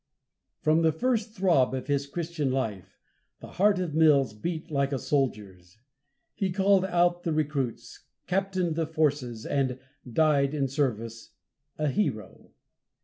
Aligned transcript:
From 0.63 0.81
the 0.81 0.91
first 0.91 1.35
throb 1.35 1.75
of 1.75 1.85
his 1.85 2.07
Christian 2.07 2.49
life, 2.51 2.97
the 3.39 3.49
heart 3.61 3.77
of 3.77 3.93
Mills 3.93 4.33
beat 4.33 4.71
like 4.71 4.91
a 4.91 4.97
soldier's. 4.97 5.77
He 6.33 6.51
called 6.51 6.85
out 6.85 7.21
the 7.21 7.31
recruits, 7.31 8.07
captained 8.25 8.75
the 8.75 8.87
forces, 8.87 9.45
and 9.45 9.77
died 10.11 10.55
in 10.55 10.67
service 10.67 11.35
a 11.77 11.87
hero! 11.87 12.49